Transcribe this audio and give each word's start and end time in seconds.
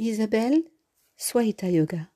Isabelle 0.00 0.62
Swaita 1.16 1.68
Yoga. 1.68 2.08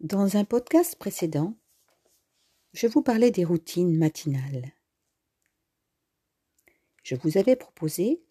Dans 0.00 0.36
un 0.36 0.44
podcast 0.44 0.96
précédent, 0.96 1.56
je 2.74 2.86
vous 2.86 3.00
parlais 3.00 3.30
des 3.30 3.46
routines 3.46 3.96
matinales. 3.96 4.74
Je 7.02 7.14
vous 7.14 7.38
avais 7.38 7.56
proposé 7.56 8.22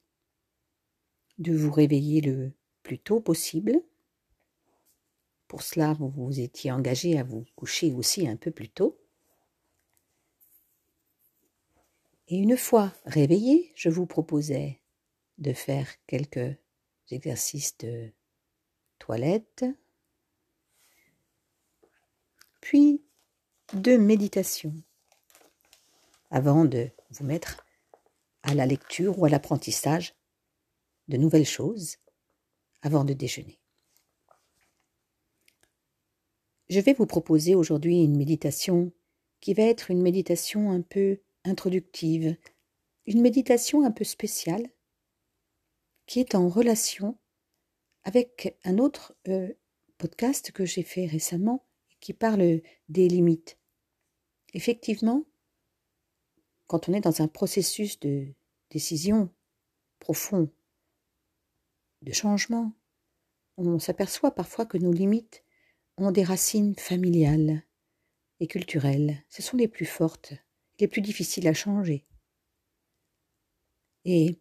de 1.40 1.58
vous 1.58 1.72
réveiller 1.72 2.22
le 2.22 2.54
plus 2.84 3.00
tôt 3.00 3.22
possible. 3.22 3.82
Pour 5.48 5.64
cela, 5.64 5.94
vous 5.94 6.10
vous 6.10 6.40
étiez 6.40 6.72
engagé 6.72 7.18
à 7.18 7.24
vous 7.24 7.44
coucher 7.56 7.92
aussi 7.92 8.28
un 8.28 8.36
peu 8.36 8.52
plus 8.52 8.70
tôt. 8.70 9.02
Et 12.28 12.38
une 12.38 12.56
fois 12.56 12.94
réveillé, 13.04 13.72
je 13.74 13.90
vous 13.90 14.06
proposais 14.06 14.80
de 15.40 15.54
faire 15.54 15.90
quelques 16.06 16.56
exercices 17.12 17.78
de 17.78 18.12
toilette, 19.00 19.66
puis 22.62 23.04
de 23.74 23.98
méditation, 23.98 24.74
avant 26.32 26.66
de 26.66 26.90
vous 27.12 27.26
mettre 27.26 27.66
à 28.44 28.54
la 28.54 28.66
lecture 28.66 29.20
ou 29.20 29.26
à 29.26 29.30
l'apprentissage 29.30 30.16
de 31.08 31.18
nouvelles 31.18 31.46
choses 31.46 31.98
avant 32.82 33.04
de 33.04 33.14
déjeuner. 33.14 33.60
Je 36.70 36.80
vais 36.80 36.94
vous 36.94 37.06
proposer 37.06 37.54
aujourd'hui 37.54 38.04
une 38.04 38.18
méditation 38.18 38.92
qui 39.40 39.54
va 39.54 39.64
être 39.64 39.92
une 39.92 40.02
méditation 40.02 40.72
un 40.72 40.82
peu 40.82 41.20
introductive, 41.44 42.36
une 43.06 43.22
méditation 43.22 43.86
un 43.86 43.92
peu 43.92 44.04
spéciale, 44.04 44.68
qui 46.06 46.20
est 46.20 46.36
en 46.36 46.48
relation 46.48 47.18
avec 48.04 48.58
un 48.64 48.78
autre 48.78 49.16
euh, 49.28 49.54
podcast 49.98 50.52
que 50.52 50.66
j'ai 50.66 50.84
fait 50.84 51.06
récemment 51.06 51.66
qui 52.00 52.14
parle 52.14 52.62
des 52.90 53.08
limites. 53.08 53.58
Effectivement, 54.54 55.26
quand 56.68 56.88
on 56.88 56.94
est 56.94 57.02
dans 57.02 57.22
un 57.22 57.28
processus 57.28 58.00
de 58.00 58.28
décision 58.70 59.30
profond, 60.00 60.52
de 62.02 62.14
changement, 62.14 62.74
on 63.58 63.80
s'aperçoit 63.80 64.36
parfois 64.36 64.66
que 64.66 64.78
nos 64.78 64.92
limites 64.92 65.44
ont 65.98 66.12
des 66.12 66.24
racines 66.24 66.76
familiales 66.76 67.64
et 68.40 68.48
culturelles. 68.48 69.24
Ce 69.30 69.42
sont 69.42 69.58
les 69.58 69.68
plus 69.68 69.86
fortes 69.86 70.34
les 70.80 70.88
plus 70.88 71.02
difficiles 71.02 71.48
à 71.48 71.54
changer. 71.54 72.06
Et 74.04 74.40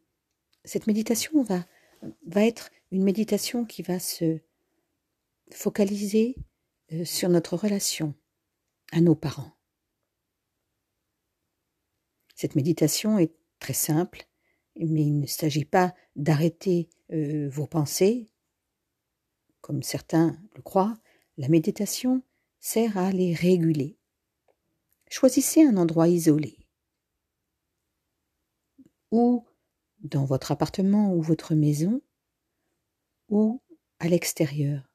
cette 0.65 0.87
méditation 0.87 1.43
va, 1.43 1.65
être 2.37 2.71
une 2.91 3.05
méditation 3.05 3.65
qui 3.65 3.83
va 3.83 3.99
se 3.99 4.41
focaliser 5.53 6.37
euh, 6.93 7.05
sur 7.05 7.29
notre 7.29 7.57
relation 7.57 8.15
à 8.93 9.01
nos 9.01 9.15
parents. 9.15 9.53
Cette 12.35 12.57
méditation 12.57 13.19
est 13.19 13.35
très 13.59 13.75
simple, 13.75 14.27
mais 14.77 15.03
il 15.03 15.21
ne 15.21 15.27
s'agit 15.27 15.65
pas 15.65 15.95
d'arrêter 16.17 16.89
euh, 17.13 17.49
vos 17.49 17.67
pensées, 17.67 18.31
comme 19.61 19.83
certains 19.83 20.37
le 20.57 20.63
croient. 20.63 20.99
La 21.37 21.49
méditation 21.49 22.23
sert 22.59 22.99
à 22.99 23.13
les 23.13 23.35
réguler. 23.35 23.99
Choisissez 25.11 25.63
un 25.63 25.77
endroit 25.77 26.09
isolé, 26.09 26.59
dans 30.05 30.25
votre 30.25 30.53
appartement 30.53 31.13
ou 31.15 31.23
votre 31.23 31.55
maison, 31.55 32.03
ou 33.29 33.63
à 33.99 34.09
l'extérieur. 34.09 34.93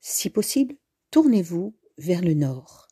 Si 0.00 0.30
possible, 0.30 0.76
tournez-vous 1.10 1.76
vers 1.96 2.22
le 2.22 2.34
nord. 2.34 2.88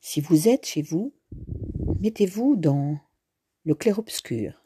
Si 0.00 0.22
vous 0.22 0.48
êtes 0.48 0.64
chez 0.64 0.80
vous, 0.80 1.14
mettez-vous 2.00 2.56
dans 2.56 2.98
le 3.64 3.74
clair-obscur, 3.74 4.62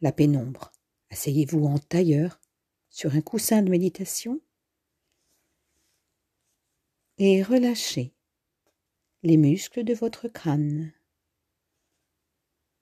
la 0.00 0.12
pénombre. 0.12 0.72
Asseyez-vous 1.10 1.64
en 1.66 1.78
tailleur 1.78 2.40
sur 2.88 3.14
un 3.14 3.20
coussin 3.20 3.60
de 3.60 3.68
méditation 3.68 4.40
et 7.18 7.42
relâchez 7.42 8.14
les 9.22 9.36
muscles 9.36 9.84
de 9.84 9.94
votre 9.94 10.26
crâne, 10.26 10.92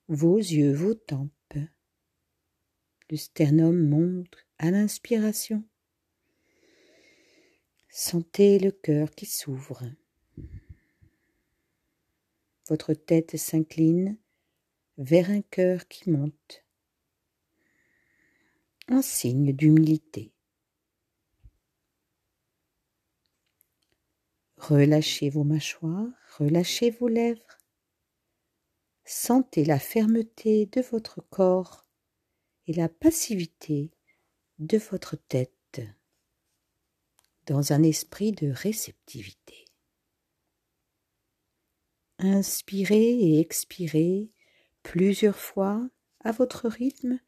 vos 0.09 0.39
yeux, 0.39 0.73
vos 0.73 0.95
tempes. 0.95 1.31
Le 3.11 3.17
sternum 3.17 3.89
monte 3.89 4.47
à 4.59 4.71
l'inspiration. 4.71 5.63
Sentez 7.91 8.59
le 8.59 8.71
cœur 8.71 9.11
qui 9.11 9.27
s'ouvre. 9.27 9.83
Votre 12.69 12.95
tête 12.95 13.37
s'incline 13.37 14.17
vers 14.97 15.29
un 15.31 15.43
cœur 15.43 15.89
qui 15.89 16.09
monte 16.09 16.65
un 18.89 19.03
signe 19.03 19.53
d'humilité. 19.53 20.33
Relâchez 24.61 25.31
vos 25.31 25.43
mâchoires, 25.43 26.13
relâchez 26.39 26.91
vos 26.91 27.09
lèvres. 27.09 27.59
Sentez 29.05 29.65
la 29.65 29.79
fermeté 29.79 30.67
de 30.67 30.83
votre 30.83 31.23
corps 31.23 31.87
et 32.67 32.75
la 32.75 32.91
passivité 32.91 33.91
de 34.59 34.77
votre 34.77 35.17
tête 35.17 35.81
dans 37.47 37.73
un 37.73 37.83
esprit 37.83 38.33
de 38.33 38.51
réceptivité. 38.51 39.65
Inspirez 42.19 43.15
et 43.19 43.41
expirez 43.41 44.31
plusieurs 44.83 45.39
fois 45.39 45.89
à 46.23 46.33
votre 46.33 46.69
rythme 46.69 47.19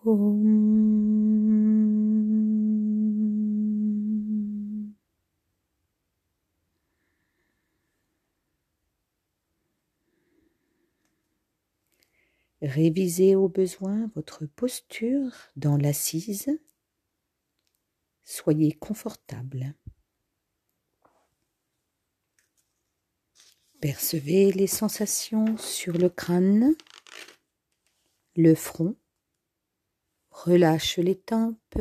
Om 0.04 1.71
Révisez 12.62 13.34
au 13.34 13.48
besoin 13.48 14.08
votre 14.14 14.46
posture 14.46 15.32
dans 15.56 15.76
l'assise. 15.76 16.48
Soyez 18.22 18.70
confortable. 18.70 19.74
Percevez 23.80 24.52
les 24.52 24.68
sensations 24.68 25.58
sur 25.58 25.98
le 25.98 26.08
crâne, 26.08 26.76
le 28.36 28.54
front. 28.54 28.96
Relâche 30.30 30.98
les 30.98 31.18
tempes, 31.18 31.80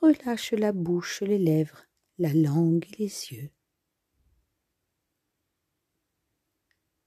relâche 0.00 0.52
la 0.52 0.70
bouche, 0.70 1.22
les 1.22 1.38
lèvres, 1.38 1.86
la 2.18 2.32
langue 2.32 2.86
et 2.92 2.96
les 2.98 3.32
yeux. 3.32 3.50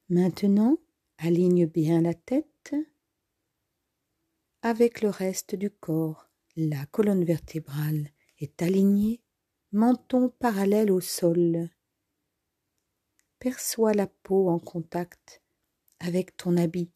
Maintenant, 0.09 0.77
aligne 1.17 1.67
bien 1.67 2.01
la 2.01 2.13
tête 2.13 2.50
avec 4.61 5.01
le 5.01 5.09
reste 5.09 5.55
du 5.55 5.69
corps. 5.69 6.29
La 6.55 6.85
colonne 6.85 7.23
vertébrale 7.23 8.09
est 8.39 8.61
alignée, 8.61 9.21
menton 9.71 10.29
parallèle 10.29 10.91
au 10.91 11.01
sol. 11.01 11.69
Perçois 13.39 13.93
la 13.93 14.07
peau 14.07 14.49
en 14.49 14.59
contact 14.59 15.41
avec 15.99 16.37
ton 16.37 16.57
habit, 16.57 16.91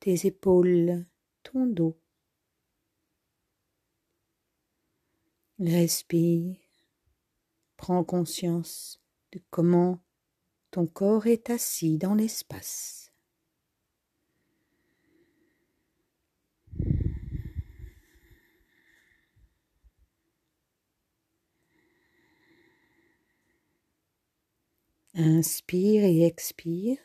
tes 0.00 0.26
épaules, 0.26 1.04
ton 1.42 1.66
dos. 1.66 1.98
Respire, 5.58 6.56
prends 7.76 8.04
conscience 8.04 9.02
de 9.32 9.40
comment 9.50 10.00
ton 10.70 10.86
corps 10.86 11.26
est 11.26 11.50
assis 11.50 11.98
dans 11.98 12.14
l'espace. 12.14 13.01
Inspire 25.14 26.04
et 26.04 26.24
expire 26.24 26.96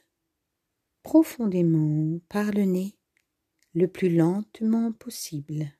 profondément 1.03 2.19
par 2.29 2.51
le 2.51 2.63
nez 2.63 2.97
le 3.73 3.87
plus 3.87 4.09
lentement 4.09 4.91
possible. 4.93 5.73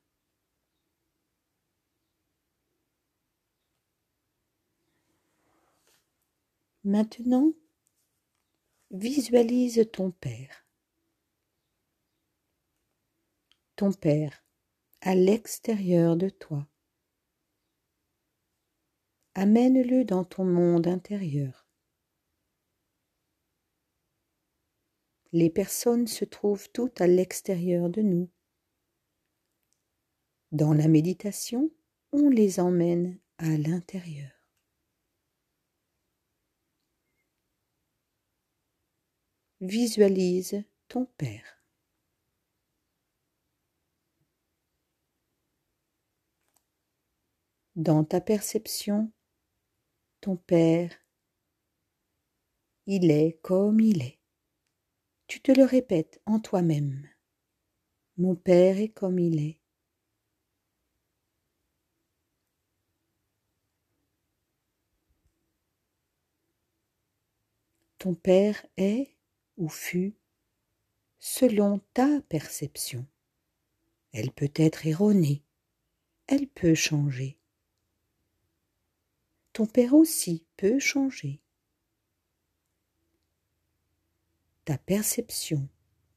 Maintenant, 6.84 7.54
visualise 8.92 9.90
ton 9.92 10.12
Père. 10.12 10.66
Ton 13.76 13.92
Père 13.92 14.44
à 15.02 15.16
l'extérieur 15.16 16.18
de 16.18 16.30
toi. 16.30 16.68
Amène-le 19.34 20.04
dans 20.04 20.24
ton 20.24 20.46
monde 20.46 20.88
intérieur. 20.88 21.67
Les 25.34 25.50
personnes 25.50 26.08
se 26.08 26.26
trouvent 26.26 26.70
toutes 26.72 27.02
à 27.02 27.08
l'extérieur 27.08 27.90
de 27.90 28.02
nous. 28.02 28.30
Dans 30.52 30.74
la 30.74 30.88
méditation, 30.88 31.70
on 32.14 32.30
les 32.30 32.60
emmène 32.62 33.20
à 33.38 33.58
l'intérieur. 33.58 34.32
Visualise 39.60 40.64
ton 40.88 41.06
Père. 41.18 41.62
Dans 47.76 48.04
ta 48.04 48.22
perception, 48.22 49.12
ton 50.22 50.38
Père, 50.38 50.96
il 52.86 53.12
est 53.12 53.40
comme 53.42 53.80
il 53.82 54.02
est. 54.02 54.17
Tu 55.28 55.42
te 55.42 55.52
le 55.52 55.66
répètes 55.66 56.22
en 56.26 56.40
toi-même. 56.40 57.08
Mon 58.18 58.36
Père 58.36 58.80
est 58.80 58.90
comme 58.90 59.20
il 59.20 59.40
est. 59.40 59.60
Ton 67.98 68.16
Père 68.16 68.66
est 68.78 69.16
ou 69.58 69.70
fut 69.70 70.16
selon 71.20 71.80
ta 71.94 72.22
perception. 72.30 73.06
Elle 74.14 74.32
peut 74.32 74.52
être 74.56 74.88
erronée, 74.88 75.44
elle 76.28 76.48
peut 76.48 76.76
changer. 76.76 77.38
Ton 79.54 79.66
père 79.66 79.94
aussi 79.94 80.46
peut 80.56 80.80
changer. 80.80 81.42
Ta 84.68 84.78
perception 84.78 85.66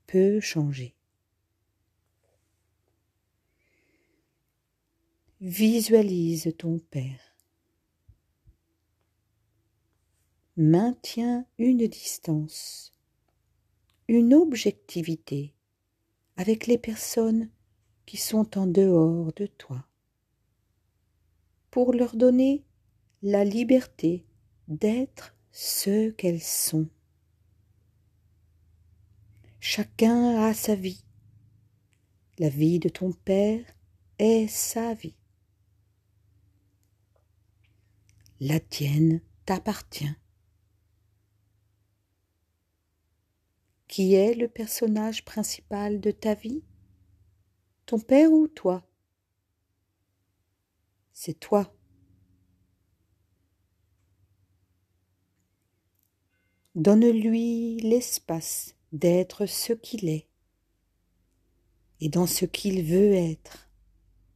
peut 0.08 0.40
changer. 0.40 0.96
Visualise 5.40 6.52
ton 6.58 6.80
père. 6.80 7.36
Maintiens 10.56 11.46
une 11.58 11.86
distance 11.86 12.92
une 14.08 14.34
objectivité 14.34 15.54
avec 16.36 16.66
les 16.66 16.76
personnes 16.76 17.48
qui 18.04 18.16
sont 18.16 18.58
en 18.58 18.66
dehors 18.66 19.32
de 19.34 19.46
toi, 19.46 19.86
pour 21.70 21.94
leur 21.94 22.16
donner 22.16 22.64
la 23.22 23.44
liberté 23.44 24.26
d'être 24.66 25.36
ce 25.52 26.10
qu'elles 26.10 26.42
sont. 26.42 26.88
Chacun 29.62 30.42
a 30.42 30.54
sa 30.54 30.74
vie. 30.74 31.04
La 32.38 32.48
vie 32.48 32.78
de 32.78 32.88
ton 32.88 33.12
Père 33.12 33.62
est 34.18 34.48
sa 34.48 34.94
vie. 34.94 35.14
La 38.40 38.58
tienne 38.58 39.20
t'appartient. 39.44 40.16
Qui 43.86 44.14
est 44.14 44.34
le 44.34 44.48
personnage 44.48 45.26
principal 45.26 46.00
de 46.00 46.10
ta 46.10 46.32
vie? 46.32 46.64
Ton 47.84 48.00
père 48.00 48.32
ou 48.32 48.48
toi? 48.48 48.88
C'est 51.12 51.38
toi. 51.38 51.76
Donne-lui 56.74 57.80
l'espace 57.80 58.74
d'être 58.92 59.46
ce 59.46 59.72
qu'il 59.72 60.08
est 60.08 60.26
et 62.00 62.08
dans 62.08 62.26
ce 62.26 62.44
qu'il 62.44 62.82
veut 62.82 63.12
être 63.12 63.68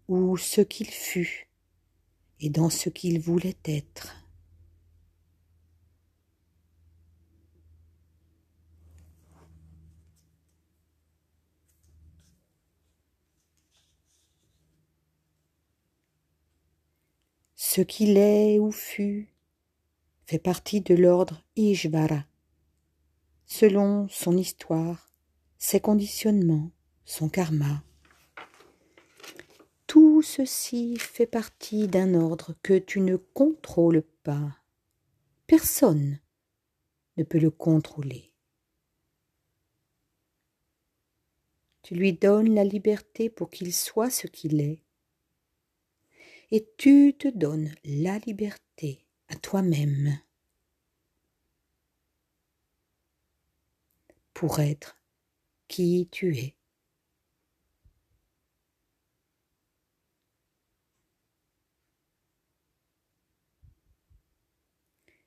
ou 0.09 0.37
ce 0.37 0.61
qu'il 0.61 0.89
fut 0.91 1.49
et 2.41 2.51
dans 2.51 2.71
ce 2.71 2.89
qu'il 2.89 3.21
voulait 3.21 3.57
être. 3.65 4.17
Ce 17.57 17.81
qu'il 17.81 18.19
est 18.19 18.61
ou 18.61 18.71
fut 18.71 19.35
fait 20.27 20.39
partie 20.39 20.81
de 20.81 20.95
l'ordre 20.95 21.43
Ishvara, 21.57 22.25
selon 23.57 24.09
son 24.09 24.37
histoire, 24.37 25.15
ses 25.59 25.79
conditionnements, 25.79 26.73
son 27.05 27.29
karma. 27.29 27.85
Tout 29.87 30.23
ceci 30.23 30.97
fait 30.97 31.29
partie 31.29 31.87
d'un 31.87 32.15
ordre 32.15 32.57
que 32.65 32.77
tu 32.77 33.01
ne 33.01 33.15
contrôles 33.15 34.03
pas. 34.25 34.59
Personne 35.47 36.19
ne 37.17 37.23
peut 37.23 37.39
le 37.39 37.53
contrôler. 37.53 38.33
Tu 41.83 41.95
lui 41.95 42.13
donnes 42.13 42.53
la 42.57 42.65
liberté 42.65 43.31
pour 43.31 43.51
qu'il 43.51 43.73
soit 43.73 44.11
ce 44.11 44.27
qu'il 44.27 44.61
est 44.61 44.83
et 46.51 46.69
tu 46.77 47.15
te 47.17 47.29
donnes 47.29 47.73
la 47.85 48.19
liberté 48.19 49.07
à 49.29 49.37
toi-même 49.37 50.19
pour 54.35 54.61
être 54.61 54.99
qui 55.69 56.09
tu 56.11 56.37
es. 56.37 56.57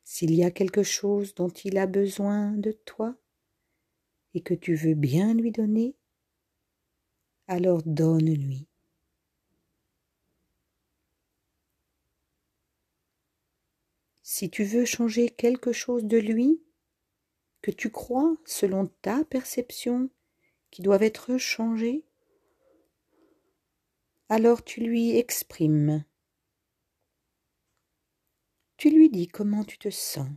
S'il 0.04 0.34
y 0.34 0.44
a 0.44 0.52
quelque 0.52 0.84
chose 0.84 1.36
dont 1.36 1.50
il 1.50 1.78
a 1.78 1.88
besoin 1.88 2.52
de 2.52 2.72
toi 2.72 3.16
et 4.34 4.42
que 4.42 4.54
tu 4.54 4.76
veux 4.76 4.94
bien 4.94 5.34
lui 5.34 5.52
donner, 5.52 5.96
alors 7.48 7.84
donne-lui. 7.84 8.68
Si 14.24 14.50
tu 14.50 14.64
veux 14.64 14.86
changer 14.86 15.30
quelque 15.30 15.72
chose 15.72 16.04
de 16.06 16.18
lui, 16.18 16.62
que 17.62 17.72
tu 17.72 17.92
crois, 17.92 18.38
selon 18.46 18.88
ta 19.02 19.24
perception, 19.26 20.10
qui 20.72 20.82
doivent 20.82 21.04
être 21.04 21.38
changés, 21.38 22.06
alors 24.30 24.64
tu 24.64 24.82
lui 24.82 25.18
exprimes. 25.18 26.04
Tu 28.76 28.90
lui 28.90 29.10
dis 29.10 29.28
comment 29.28 29.64
tu 29.64 29.78
te 29.78 29.90
sens. 29.90 30.30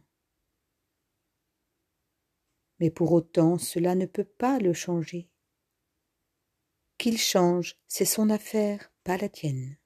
Mais 2.79 2.91
pour 2.91 3.13
autant 3.13 3.59
cela 3.59 3.95
ne 3.95 4.07
peut 4.07 4.25
pas 4.25 4.59
le 4.59 4.73
changer. 4.73 5.29
Qu'il 6.97 7.19
change, 7.19 7.77
c'est 7.89 8.05
son 8.05 8.31
affaire, 8.31 8.93
pas 9.05 9.17
la 9.17 9.29
tienne. 9.29 9.80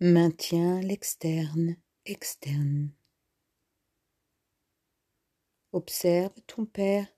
Maintiens 0.00 0.80
l'externe 0.80 1.74
externe. 2.04 2.92
Observe 5.72 6.40
ton 6.46 6.66
Père 6.66 7.08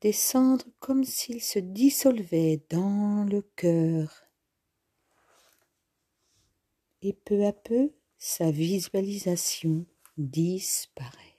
descendre 0.00 0.64
comme 0.80 1.04
s'il 1.04 1.42
se 1.42 1.58
dissolvait 1.58 2.64
dans 2.70 3.24
le 3.24 3.42
cœur. 3.42 4.24
Et 7.02 7.12
peu 7.12 7.44
à 7.44 7.52
peu, 7.52 7.92
sa 8.16 8.50
visualisation 8.50 9.84
disparaît. 10.16 11.33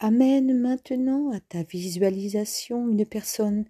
Amène 0.00 0.56
maintenant 0.56 1.32
à 1.32 1.40
ta 1.40 1.64
visualisation 1.64 2.88
une 2.88 3.04
personne 3.04 3.64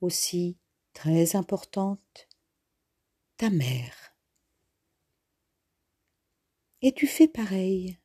aussi 0.00 0.56
très 0.94 1.36
importante, 1.36 2.28
ta 3.36 3.50
mère. 3.50 4.16
Et 6.80 6.92
tu 6.92 7.06
fais 7.06 7.28
pareil. 7.28 7.98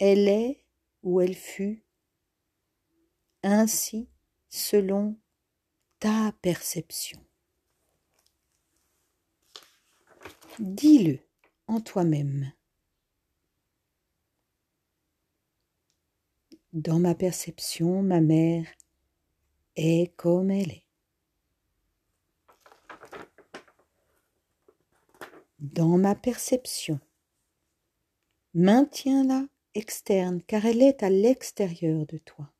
Elle 0.00 0.28
est 0.28 0.64
ou 1.04 1.20
elle 1.20 1.36
fut 1.36 1.84
ainsi 3.44 4.08
selon 4.48 5.16
ta 6.00 6.32
perception. 6.42 7.20
Dis-le 10.58 11.20
en 11.68 11.80
toi-même. 11.80 12.52
Dans 16.74 16.98
ma 16.98 17.14
perception, 17.14 18.02
ma 18.02 18.20
mère 18.20 18.66
est 19.76 20.12
comme 20.16 20.50
elle 20.50 20.72
est. 20.72 20.86
Dans 25.60 25.96
ma 25.98 26.16
perception, 26.16 26.98
maintiens-la 28.54 29.46
externe 29.74 30.42
car 30.42 30.66
elle 30.66 30.82
est 30.82 31.04
à 31.04 31.10
l'extérieur 31.10 32.06
de 32.06 32.18
toi. 32.18 32.52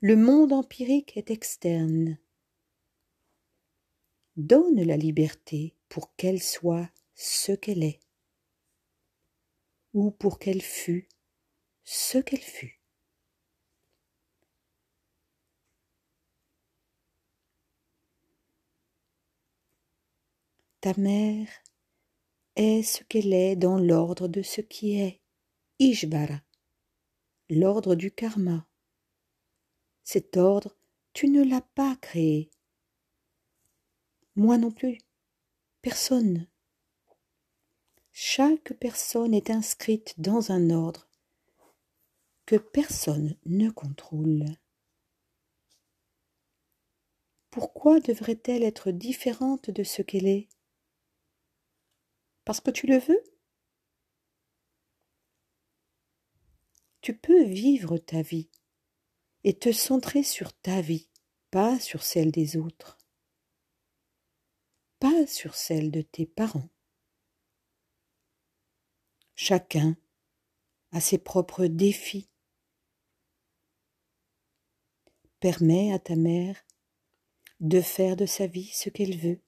Le 0.00 0.16
monde 0.16 0.52
empirique 0.52 1.16
est 1.16 1.30
externe. 1.30 2.18
Donne 4.36 4.82
la 4.82 4.96
liberté 4.96 5.76
pour 5.88 6.16
qu'elle 6.16 6.42
soit 6.42 6.90
ce 7.14 7.52
qu'elle 7.52 7.84
est, 7.84 8.00
ou 9.94 10.10
pour 10.10 10.40
qu'elle 10.40 10.62
fût 10.62 11.06
ce 11.84 12.18
qu'elle 12.18 12.40
fut. 12.40 12.79
Ta 20.80 20.94
mère 20.96 21.48
est 22.56 22.82
ce 22.82 23.04
qu'elle 23.04 23.34
est 23.34 23.54
dans 23.54 23.78
l'ordre 23.78 24.28
de 24.28 24.40
ce 24.40 24.62
qui 24.62 24.98
est, 24.98 25.20
Ishvara, 25.78 26.40
l'ordre 27.50 27.94
du 27.94 28.10
karma. 28.10 28.66
Cet 30.04 30.38
ordre, 30.38 30.78
tu 31.12 31.28
ne 31.28 31.44
l'as 31.44 31.60
pas 31.60 31.96
créé. 31.96 32.50
Moi 34.36 34.56
non 34.56 34.70
plus. 34.70 34.96
Personne. 35.82 36.46
Chaque 38.12 38.72
personne 38.74 39.34
est 39.34 39.50
inscrite 39.50 40.14
dans 40.18 40.50
un 40.50 40.70
ordre 40.70 41.10
que 42.46 42.56
personne 42.56 43.36
ne 43.44 43.68
contrôle. 43.68 44.46
Pourquoi 47.50 48.00
devrait-elle 48.00 48.62
être 48.62 48.92
différente 48.92 49.70
de 49.70 49.84
ce 49.84 50.00
qu'elle 50.00 50.26
est? 50.26 50.48
Parce 52.50 52.60
que 52.60 52.72
tu 52.72 52.88
le 52.88 52.98
veux 52.98 53.22
Tu 57.00 57.16
peux 57.16 57.44
vivre 57.44 57.96
ta 57.96 58.22
vie 58.22 58.50
et 59.44 59.56
te 59.56 59.70
centrer 59.70 60.24
sur 60.24 60.52
ta 60.54 60.80
vie, 60.80 61.08
pas 61.52 61.78
sur 61.78 62.02
celle 62.02 62.32
des 62.32 62.56
autres, 62.56 62.98
pas 64.98 65.28
sur 65.28 65.54
celle 65.54 65.92
de 65.92 66.02
tes 66.02 66.26
parents. 66.26 66.68
Chacun 69.36 69.96
a 70.90 71.00
ses 71.00 71.18
propres 71.18 71.66
défis. 71.66 72.32
Permets 75.38 75.92
à 75.92 76.00
ta 76.00 76.16
mère 76.16 76.60
de 77.60 77.80
faire 77.80 78.16
de 78.16 78.26
sa 78.26 78.48
vie 78.48 78.72
ce 78.72 78.90
qu'elle 78.90 79.16
veut. 79.16 79.40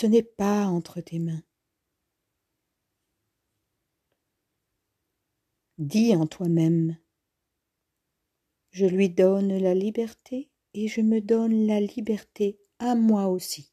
Ce 0.00 0.06
n'est 0.06 0.22
pas 0.22 0.66
entre 0.66 1.00
tes 1.00 1.18
mains. 1.18 1.42
Dis 5.78 6.14
en 6.14 6.28
toi-même 6.28 6.96
je 8.70 8.86
lui 8.86 9.10
donne 9.10 9.58
la 9.58 9.74
liberté 9.74 10.52
et 10.72 10.86
je 10.86 11.00
me 11.00 11.20
donne 11.20 11.66
la 11.66 11.80
liberté 11.80 12.60
à 12.78 12.94
moi 12.94 13.26
aussi. 13.26 13.72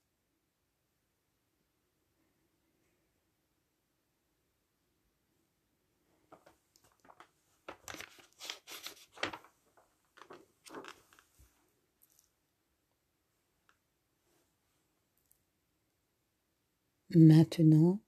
Maintenant, 17.15 18.01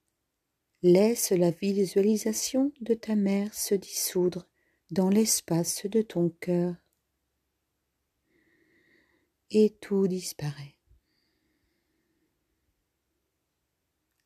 laisse 0.82 1.30
la 1.30 1.50
visualisation 1.50 2.72
de 2.82 2.92
ta 2.92 3.14
mère 3.14 3.54
se 3.54 3.74
dissoudre 3.74 4.46
dans 4.90 5.08
l'espace 5.08 5.86
de 5.86 6.02
ton 6.02 6.28
cœur 6.28 6.74
et 9.50 9.70
tout 9.80 10.06
disparaît. 10.08 10.76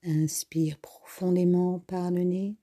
Inspire 0.03 0.79
profondément 0.79 1.79
par 1.79 2.11
le 2.11 2.25
nez. 2.25 2.57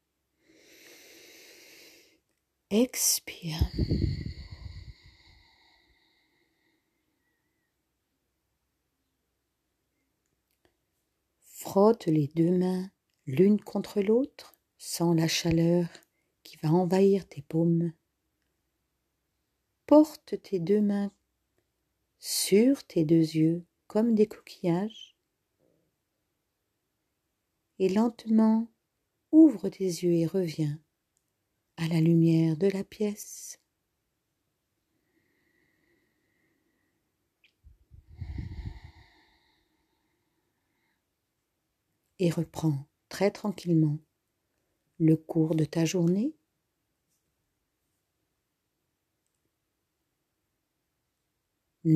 Expire. 2.70 3.62
Frotte 11.72 12.08
les 12.08 12.26
deux 12.34 12.50
mains 12.50 12.90
l'une 13.28 13.62
contre 13.62 14.02
l'autre 14.02 14.60
sans 14.80 15.14
la 15.14 15.28
chaleur 15.28 15.86
qui 16.42 16.58
va 16.64 16.72
envahir 16.72 17.28
tes 17.28 17.44
paumes. 17.44 17.94
Porte 19.86 20.42
tes 20.42 20.60
deux 20.60 20.82
mains 20.82 21.12
sur 22.18 22.84
tes 22.88 23.04
deux 23.04 23.36
yeux 23.36 23.64
comme 23.86 24.16
des 24.16 24.26
coquillages 24.26 25.16
et 27.78 27.90
lentement 27.90 28.68
ouvre 29.32 29.70
tes 29.70 29.86
yeux 29.86 30.14
et 30.14 30.26
reviens 30.26 30.80
à 31.78 31.88
la 31.88 32.02
lumière 32.02 32.58
de 32.58 32.66
la 32.66 32.84
pièce. 32.84 33.59
Et 42.20 42.30
reprends 42.30 42.86
très 43.10 43.32
tranquillement 43.32 43.98
le 45.00 45.18
cours 45.18 45.56
de 45.56 45.66
ta 45.66 45.86
journée 45.86 46.36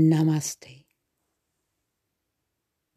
Namaste. 0.10 0.83